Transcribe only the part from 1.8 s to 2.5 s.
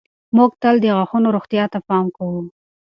پام کوو.